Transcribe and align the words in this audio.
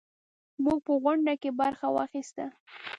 موږ 0.63 0.77
په 0.85 0.93
غونډه 1.03 1.33
کې 1.41 1.49
برخه 1.59 1.87
واخیسته. 1.91 2.45